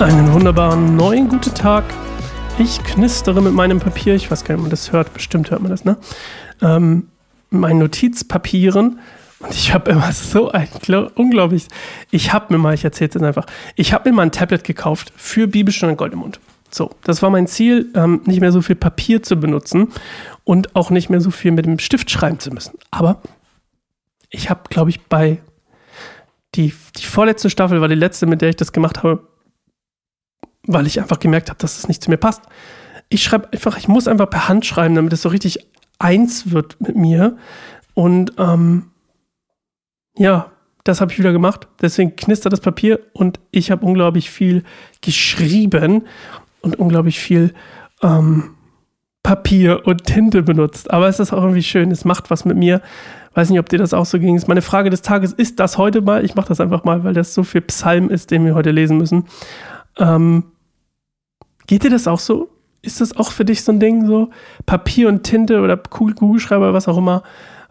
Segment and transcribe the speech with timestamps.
[0.00, 1.82] Einen wunderbaren neuen guten Tag.
[2.56, 5.60] Ich knistere mit meinem Papier, ich weiß gar nicht, ob man das hört, bestimmt hört
[5.60, 5.96] man das, ne?
[6.62, 7.08] Ähm,
[7.50, 9.00] meinen Notizpapieren.
[9.40, 10.68] Und ich habe immer so ein
[11.16, 11.66] unglaublich.
[12.12, 14.62] Ich habe mir mal, ich erzähle es jetzt einfach, ich habe mir mal ein Tablet
[14.62, 16.38] gekauft für Bibelstunde Gold im Mund.
[16.70, 19.88] So, das war mein Ziel, ähm, nicht mehr so viel Papier zu benutzen
[20.44, 22.78] und auch nicht mehr so viel mit dem Stift schreiben zu müssen.
[22.92, 23.20] Aber
[24.30, 25.40] ich habe, glaube ich, bei
[26.54, 29.27] die, die vorletzte Staffel war die letzte, mit der ich das gemacht habe,
[30.68, 32.42] weil ich einfach gemerkt habe, dass es nicht zu mir passt.
[33.08, 35.66] Ich schreibe einfach, ich muss einfach per Hand schreiben, damit es so richtig
[35.98, 37.36] eins wird mit mir.
[37.94, 38.90] Und ähm,
[40.16, 40.52] ja,
[40.84, 41.68] das habe ich wieder gemacht.
[41.80, 44.62] Deswegen knistert das Papier und ich habe unglaublich viel
[45.00, 46.04] geschrieben
[46.60, 47.54] und unglaublich viel
[48.02, 48.54] ähm,
[49.22, 50.90] Papier und Tinte benutzt.
[50.90, 52.80] Aber es ist auch irgendwie schön, es macht was mit mir.
[53.34, 54.36] Weiß nicht, ob dir das auch so ging.
[54.36, 56.24] Ist meine Frage des Tages, ist das heute mal?
[56.24, 58.98] Ich mache das einfach mal, weil das so viel Psalm ist, den wir heute lesen
[58.98, 59.26] müssen.
[59.98, 60.44] Ähm,
[61.68, 62.48] Geht dir das auch so?
[62.82, 64.30] Ist das auch für dich so ein Ding, so
[64.66, 67.22] Papier und Tinte oder Kugelschreiber, was auch immer?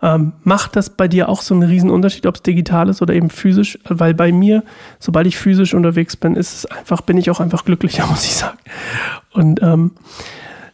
[0.01, 3.15] Ähm, macht das bei dir auch so einen riesen Unterschied, ob es digital ist oder
[3.15, 3.79] eben physisch?
[3.85, 4.63] Weil bei mir,
[4.99, 8.35] sobald ich physisch unterwegs bin, ist es einfach, bin ich auch einfach glücklicher, muss ich
[8.35, 8.59] sagen.
[9.33, 9.91] Und ähm,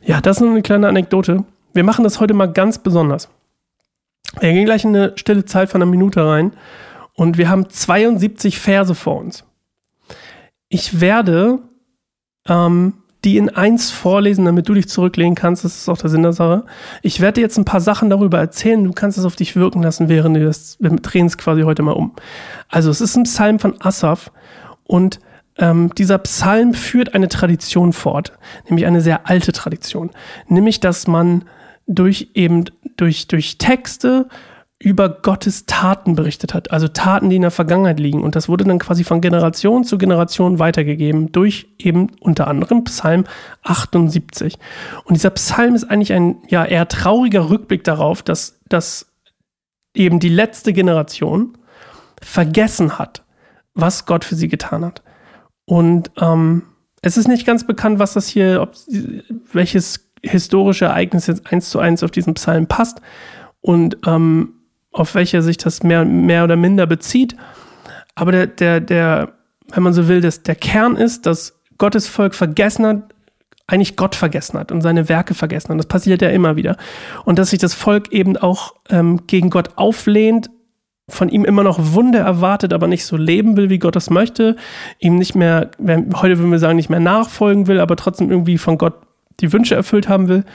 [0.02, 1.46] ja, das ist nur eine kleine Anekdote.
[1.72, 3.30] Wir machen das heute mal ganz besonders.
[4.40, 6.52] Wir gehen gleich in eine stille Zeit von einer Minute rein
[7.14, 9.46] und wir haben 72 Verse vor uns.
[10.68, 11.60] Ich werde
[12.50, 15.64] ähm, die in eins vorlesen, damit du dich zurücklehnen kannst.
[15.64, 16.64] Das ist auch der Sinn der Sache.
[17.02, 18.84] Ich werde dir jetzt ein paar Sachen darüber erzählen.
[18.84, 21.84] Du kannst es auf dich wirken lassen, während du das, wir drehen es quasi heute
[21.84, 22.14] mal um.
[22.70, 24.32] Also, es ist ein Psalm von Asaf
[24.84, 25.20] und
[25.58, 28.34] ähm, dieser Psalm führt eine Tradition fort,
[28.68, 30.10] nämlich eine sehr alte Tradition.
[30.48, 31.46] Nämlich, dass man
[31.88, 32.66] durch eben,
[32.98, 34.28] durch, durch Texte
[34.80, 38.22] über Gottes Taten berichtet hat, also Taten, die in der Vergangenheit liegen.
[38.22, 43.24] Und das wurde dann quasi von Generation zu Generation weitergegeben durch eben unter anderem Psalm
[43.64, 44.58] 78.
[45.06, 49.08] Und dieser Psalm ist eigentlich ein ja eher trauriger Rückblick darauf, dass, dass
[49.96, 51.58] eben die letzte Generation
[52.22, 53.24] vergessen hat,
[53.74, 55.02] was Gott für sie getan hat.
[55.66, 56.64] Und ähm,
[57.02, 58.76] es ist nicht ganz bekannt, was das hier, ob,
[59.54, 63.02] welches historische Ereignis jetzt eins zu eins auf diesen Psalm passt.
[63.62, 64.56] Und ähm,
[64.94, 67.36] auf welche sich das mehr, mehr oder minder bezieht.
[68.16, 69.34] Aber der, der, der,
[69.70, 73.14] wenn man so will, dass der Kern ist, dass Gottes Volk vergessen hat,
[73.68, 75.80] eigentlich Gott vergessen hat und seine Werke vergessen hat.
[75.80, 76.78] Das passiert ja immer wieder.
[77.26, 80.50] Und dass sich das Volk eben auch ähm, gegen Gott auflehnt,
[81.10, 84.56] von ihm immer noch Wunder erwartet, aber nicht so leben will, wie Gott das möchte,
[85.00, 88.78] ihm nicht mehr, heute würden wir sagen, nicht mehr nachfolgen will, aber trotzdem irgendwie von
[88.78, 88.94] Gott
[89.42, 90.46] die Wünsche erfüllt haben will.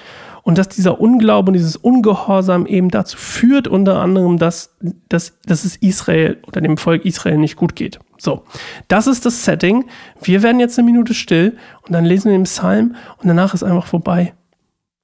[0.42, 4.76] Und dass dieser Unglaube und dieses Ungehorsam eben dazu führt, unter anderem, dass,
[5.08, 7.98] dass, dass es Israel oder dem Volk Israel nicht gut geht.
[8.18, 8.44] So,
[8.88, 9.86] das ist das Setting.
[10.20, 11.56] Wir werden jetzt eine Minute still
[11.86, 14.34] und dann lesen wir den Psalm und danach ist einfach vorbei.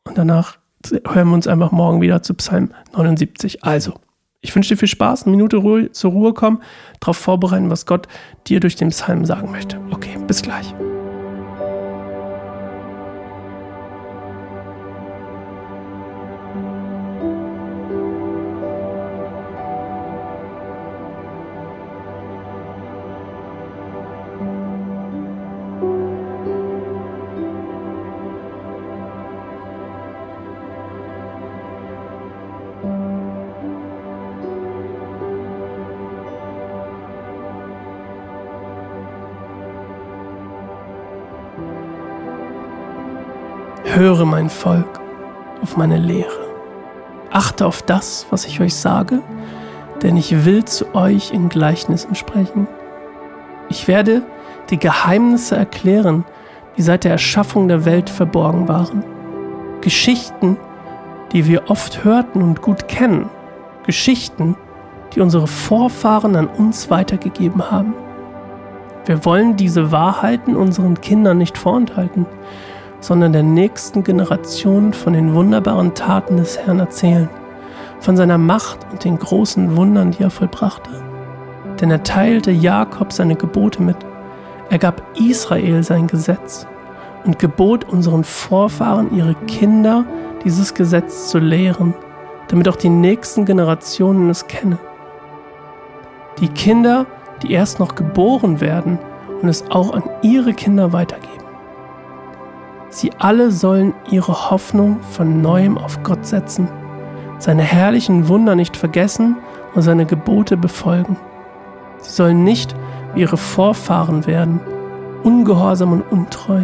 [0.04, 0.58] Und danach
[1.06, 3.64] hören wir uns einfach morgen wieder zu Psalm 79.
[3.64, 3.94] Also,
[4.40, 6.60] ich wünsche dir viel Spaß, eine Minute Ruhe, zur Ruhe kommen,
[7.00, 8.08] darauf vorbereiten, was Gott
[8.46, 9.80] dir durch den Psalm sagen möchte.
[9.90, 10.74] Okay, bis gleich.
[43.86, 44.98] Höre mein Volk
[45.62, 46.48] auf meine Lehre.
[47.30, 49.20] Achte auf das, was ich euch sage,
[50.02, 52.66] denn ich will zu euch in Gleichnissen sprechen.
[53.68, 54.22] Ich werde
[54.70, 56.24] die Geheimnisse erklären,
[56.76, 59.04] die seit der Erschaffung der Welt verborgen waren.
[59.82, 60.56] Geschichten,
[61.32, 63.28] die wir oft hörten und gut kennen.
[63.84, 64.56] Geschichten,
[65.14, 67.94] die unsere Vorfahren an uns weitergegeben haben.
[69.04, 72.26] Wir wollen diese Wahrheiten unseren Kindern nicht vorenthalten
[73.04, 77.28] sondern der nächsten Generation von den wunderbaren Taten des Herrn erzählen,
[78.00, 80.88] von seiner Macht und den großen Wundern, die er vollbrachte.
[81.78, 83.98] Denn er teilte Jakob seine Gebote mit,
[84.70, 86.66] er gab Israel sein Gesetz
[87.26, 90.06] und gebot unseren Vorfahren, ihre Kinder
[90.42, 91.92] dieses Gesetz zu lehren,
[92.48, 94.78] damit auch die nächsten Generationen es kennen.
[96.40, 97.04] Die Kinder,
[97.42, 98.98] die erst noch geboren werden
[99.42, 101.33] und es auch an ihre Kinder weitergeben.
[102.94, 106.68] Sie alle sollen ihre Hoffnung von neuem auf Gott setzen,
[107.38, 109.36] seine herrlichen Wunder nicht vergessen
[109.74, 111.16] und seine Gebote befolgen.
[111.98, 112.76] Sie sollen nicht
[113.14, 114.60] wie ihre Vorfahren werden
[115.24, 116.62] ungehorsam und untreu,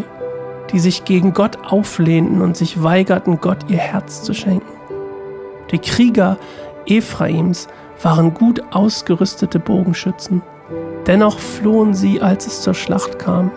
[0.71, 4.73] die sich gegen Gott auflehnten und sich weigerten, Gott ihr Herz zu schenken.
[5.73, 6.37] Die Krieger
[6.87, 7.67] Ephraims
[8.03, 10.43] waren gut ausgerüstete Bogenschützen,
[11.09, 13.50] dennoch flohen sie, als es zur Schlacht kam.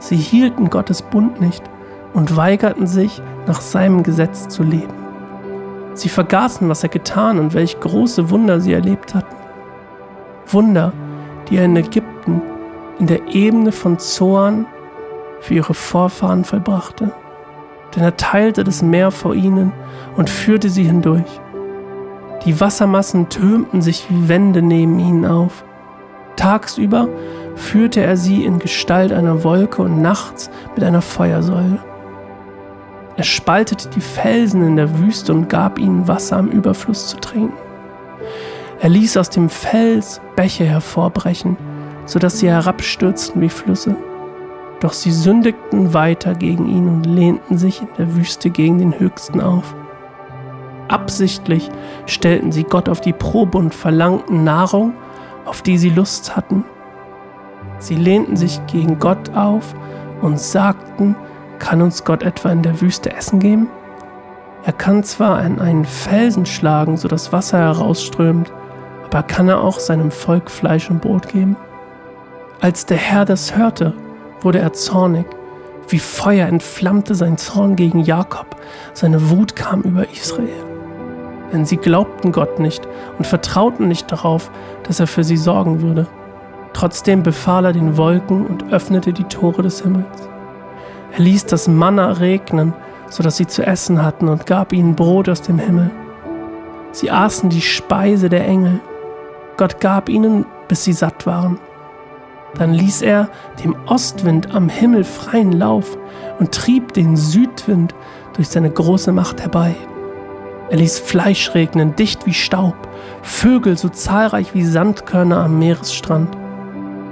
[0.00, 1.62] Sie hielten Gottes Bund nicht
[2.14, 4.94] und weigerten sich, nach seinem Gesetz zu leben.
[5.94, 9.36] Sie vergaßen, was er getan und welch große Wunder sie erlebt hatten.
[10.46, 10.92] Wunder,
[11.48, 12.40] die er in Ägypten,
[12.98, 14.66] in der Ebene von Zoan,
[15.40, 17.12] für ihre Vorfahren vollbrachte.
[17.94, 19.72] Denn er teilte das Meer vor ihnen
[20.16, 21.40] und führte sie hindurch.
[22.44, 25.64] Die Wassermassen türmten sich wie Wände neben ihnen auf.
[26.36, 27.08] Tagsüber
[27.54, 31.78] führte er sie in Gestalt einer Wolke und nachts mit einer Feuersäule.
[33.16, 37.56] Er spaltete die Felsen in der Wüste und gab ihnen Wasser im Überfluss zu trinken.
[38.80, 41.56] Er ließ aus dem Fels Bäche hervorbrechen,
[42.06, 43.96] sodass sie herabstürzten wie Flüsse.
[44.80, 49.40] Doch sie sündigten weiter gegen ihn und lehnten sich in der Wüste gegen den Höchsten
[49.40, 49.74] auf.
[50.88, 51.70] Absichtlich
[52.06, 54.92] stellten sie Gott auf die Probe und verlangten Nahrung,
[55.44, 56.64] auf die sie Lust hatten.
[57.78, 59.74] Sie lehnten sich gegen Gott auf
[60.20, 61.16] und sagten,
[61.58, 63.68] kann uns Gott etwa in der Wüste Essen geben?
[64.64, 68.52] Er kann zwar an einen Felsen schlagen, so dass Wasser herausströmt,
[69.04, 71.56] aber kann er auch seinem Volk Fleisch und Brot geben?
[72.60, 73.92] Als der Herr das hörte,
[74.40, 75.26] wurde er zornig.
[75.88, 78.56] Wie Feuer entflammte sein Zorn gegen Jakob,
[78.94, 80.64] seine Wut kam über Israel.
[81.52, 84.50] Denn sie glaubten Gott nicht und vertrauten nicht darauf,
[84.84, 86.06] dass er für sie sorgen würde.
[86.72, 90.28] Trotzdem befahl er den Wolken und öffnete die Tore des Himmels.
[91.14, 92.72] Er ließ das Manna regnen,
[93.08, 95.92] sodass sie zu essen hatten und gab ihnen Brot aus dem Himmel.
[96.90, 98.80] Sie aßen die Speise der Engel.
[99.56, 101.58] Gott gab ihnen, bis sie satt waren.
[102.58, 103.28] Dann ließ er
[103.62, 105.96] dem Ostwind am Himmel freien Lauf
[106.40, 107.94] und trieb den Südwind
[108.34, 109.76] durch seine große Macht herbei.
[110.70, 112.74] Er ließ Fleisch regnen, dicht wie Staub,
[113.22, 116.36] Vögel so zahlreich wie Sandkörner am Meeresstrand.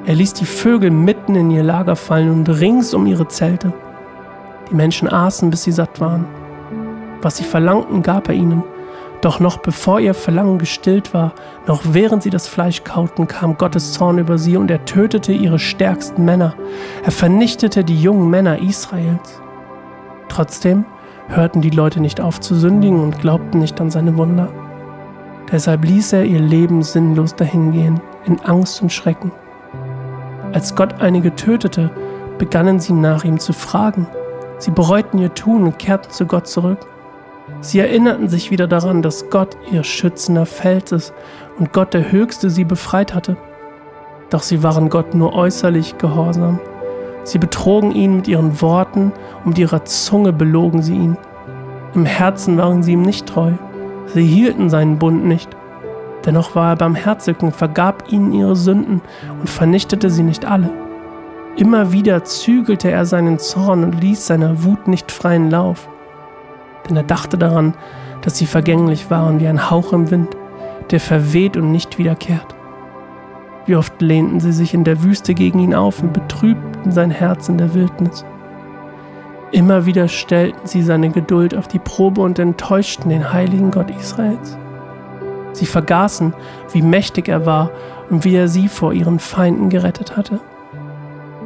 [0.07, 3.73] Er ließ die Vögel mitten in ihr Lager fallen und rings um ihre Zelte.
[4.73, 6.25] Die Menschen aßen, bis sie satt waren.
[7.21, 8.65] Was sie verlangten, gab er ihnen.
[9.21, 11.35] Doch noch bevor ihr Verlangen gestillt war,
[11.67, 15.59] noch während sie das Fleisch kauten, kam Gottes Zorn über sie und er tötete ihre
[15.59, 16.55] stärksten Männer.
[17.05, 19.43] Er vernichtete die jungen Männer Israels.
[20.29, 20.87] Trotzdem
[21.29, 24.49] hörten die Leute nicht auf zu sündigen und glaubten nicht an seine Wunder.
[25.53, 29.33] Deshalb ließ er ihr Leben sinnlos dahingehen, in Angst und Schrecken.
[30.55, 31.91] Als Gott einige tötete,
[32.39, 34.07] begannen sie nach ihm zu fragen,
[34.63, 36.79] Sie bereuten ihr Tun und kehrten zu Gott zurück.
[37.63, 41.15] Sie erinnerten sich wieder daran, dass Gott ihr schützender Fels ist
[41.59, 43.37] und Gott der Höchste sie befreit hatte.
[44.31, 46.61] Doch sie waren Gott nur äußerlich gehorsam.
[47.25, 51.17] Sie betrogen ihn mit ihren Worten und mit ihrer Zunge belogen sie ihn.
[51.97, 53.51] Im Herzen waren sie ihm nicht treu.
[54.15, 55.51] Sie hielten seinen Bund nicht.
[56.25, 59.01] Dennoch war er barmherzig und vergab ihnen ihre Sünden
[59.41, 60.71] und vernichtete sie nicht alle.
[61.57, 65.89] Immer wieder zügelte er seinen Zorn und ließ seiner Wut nicht freien Lauf.
[66.89, 67.75] Denn er dachte daran,
[68.23, 70.31] dass sie vergänglich waren wie ein Hauch im Wind,
[70.91, 72.55] der verweht und nicht wiederkehrt.
[73.67, 77.49] Wie oft lehnten sie sich in der Wüste gegen ihn auf und betrübten sein Herz
[77.49, 78.25] in der Wildnis.
[79.53, 84.57] Immer wieder stellten sie seine Geduld auf die Probe und enttäuschten den heiligen Gott Israels.
[85.53, 86.33] Sie vergaßen,
[86.73, 87.71] wie mächtig er war
[88.09, 90.41] und wie er sie vor ihren Feinden gerettet hatte.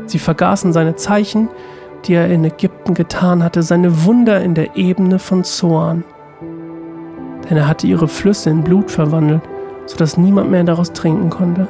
[0.07, 1.49] Sie vergaßen seine Zeichen,
[2.05, 6.05] die er in Ägypten getan hatte, seine Wunder in der Ebene von Zoan.
[7.49, 9.43] Denn er hatte ihre Flüsse in Blut verwandelt,
[9.87, 11.69] sodass niemand mehr daraus trinken konnte.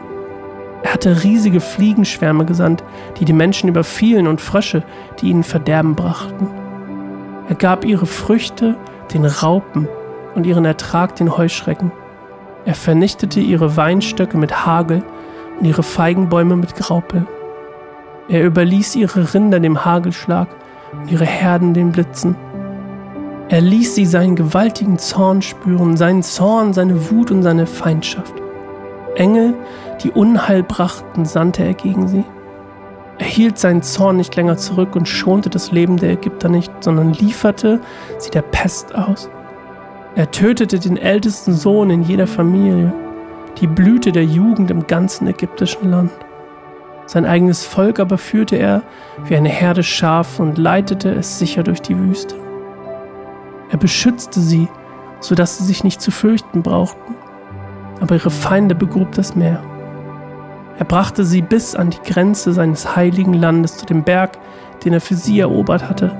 [0.82, 2.84] Er hatte riesige Fliegenschwärme gesandt,
[3.18, 4.82] die die Menschen überfielen und Frösche,
[5.20, 6.48] die ihnen Verderben brachten.
[7.48, 8.76] Er gab ihre Früchte
[9.12, 9.88] den Raupen
[10.34, 11.92] und ihren Ertrag den Heuschrecken.
[12.64, 15.02] Er vernichtete ihre Weinstöcke mit Hagel
[15.58, 17.26] und ihre Feigenbäume mit Graupel.
[18.28, 20.48] Er überließ ihre Rinder dem Hagelschlag
[20.92, 22.36] und ihre Herden den Blitzen.
[23.48, 28.34] Er ließ sie seinen gewaltigen Zorn spüren, seinen Zorn, seine Wut und seine Feindschaft.
[29.14, 29.54] Engel,
[30.02, 32.24] die Unheil brachten, sandte er gegen sie.
[33.18, 37.12] Er hielt seinen Zorn nicht länger zurück und schonte das Leben der Ägypter nicht, sondern
[37.12, 37.80] lieferte
[38.18, 39.30] sie der Pest aus.
[40.16, 42.92] Er tötete den ältesten Sohn in jeder Familie,
[43.60, 46.10] die Blüte der Jugend im ganzen ägyptischen Land.
[47.06, 48.82] Sein eigenes Volk aber führte er
[49.26, 52.34] wie eine Herde Schaf und leitete es sicher durch die Wüste.
[53.70, 54.68] Er beschützte sie,
[55.20, 57.14] sodass sie sich nicht zu fürchten brauchten,
[58.00, 59.62] aber ihre Feinde begrub das Meer.
[60.78, 64.38] Er brachte sie bis an die Grenze seines heiligen Landes zu dem Berg,
[64.84, 66.14] den er für sie erobert hatte.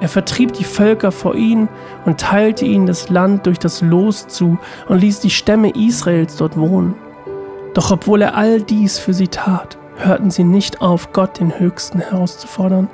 [0.00, 1.68] Er vertrieb die Völker vor ihnen
[2.04, 6.56] und teilte ihnen das Land durch das Los zu und ließ die Stämme Israels dort
[6.56, 6.94] wohnen.
[7.74, 12.00] Doch obwohl er all dies für sie tat, hörten sie nicht auf, Gott den Höchsten
[12.00, 12.88] herauszufordern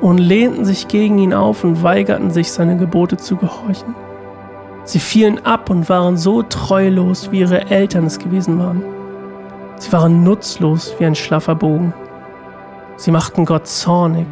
[0.00, 3.94] und lehnten sich gegen ihn auf und weigerten sich, seine Gebote zu gehorchen.
[4.84, 8.82] Sie fielen ab und waren so treulos, wie ihre Eltern es gewesen waren.
[9.78, 11.92] Sie waren nutzlos wie ein schlaffer Bogen.
[12.96, 14.26] Sie machten Gott zornig,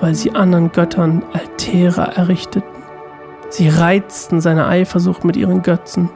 [0.00, 2.68] weil sie anderen Göttern Altäre errichteten.
[3.48, 6.10] Sie reizten seine Eifersucht mit ihren Götzen.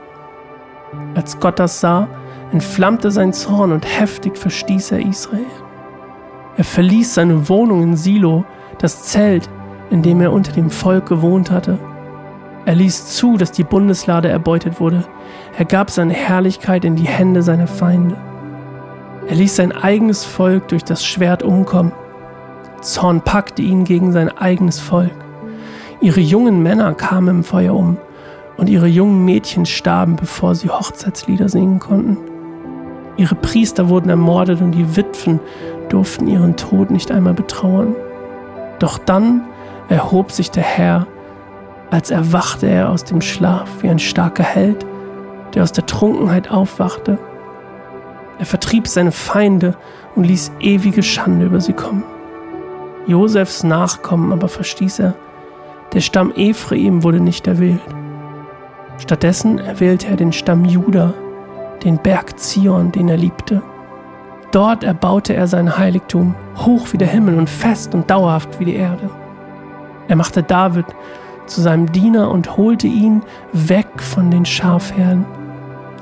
[1.14, 2.08] Als Gott das sah,
[2.52, 5.46] entflammte sein Zorn und heftig verstieß er Israel.
[6.56, 8.44] Er verließ seine Wohnung in Silo,
[8.78, 9.48] das Zelt,
[9.90, 11.78] in dem er unter dem Volk gewohnt hatte.
[12.64, 15.04] Er ließ zu, dass die Bundeslade erbeutet wurde.
[15.56, 18.16] Er gab seine Herrlichkeit in die Hände seiner Feinde.
[19.28, 21.92] Er ließ sein eigenes Volk durch das Schwert umkommen.
[22.80, 25.14] Zorn packte ihn gegen sein eigenes Volk.
[26.00, 27.98] Ihre jungen Männer kamen im Feuer um
[28.56, 32.18] und ihre jungen Mädchen starben, bevor sie Hochzeitslieder singen konnten.
[33.16, 35.40] Ihre Priester wurden ermordet und die Witwen
[35.88, 37.94] durften ihren Tod nicht einmal betrauern.
[38.78, 39.42] Doch dann
[39.88, 41.06] erhob sich der Herr
[41.90, 44.84] als erwachte er aus dem Schlaf wie ein starker Held,
[45.54, 47.18] der aus der Trunkenheit aufwachte.
[48.38, 49.76] Er vertrieb seine Feinde
[50.14, 52.04] und ließ ewige Schande über sie kommen.
[53.06, 55.14] Josefs Nachkommen aber verstieß er.
[55.92, 57.80] Der Stamm Ephraim wurde nicht erwählt.
[58.98, 61.14] Stattdessen erwählte er den Stamm Juda,
[61.84, 63.62] den Berg Zion, den er liebte.
[64.52, 68.76] Dort erbaute er sein Heiligtum, hoch wie der Himmel und fest und dauerhaft wie die
[68.76, 69.10] Erde.
[70.08, 70.86] Er machte David
[71.46, 75.24] zu seinem Diener und holte ihn weg von den Schafherden.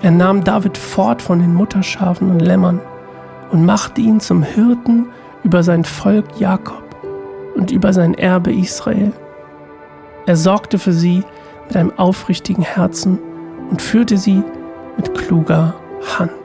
[0.02, 2.81] Er nahm David fort von den Mutterschafen und Lämmern
[3.50, 5.07] und machte ihn zum Hirten
[5.43, 6.85] über sein Volk Jakob
[7.54, 9.12] und über sein Erbe Israel.
[10.26, 11.23] Er sorgte für sie
[11.69, 13.19] mit einem aufrichtigen Herzen
[13.71, 14.43] und führte sie
[14.96, 15.74] mit kluger
[16.18, 16.43] Hand.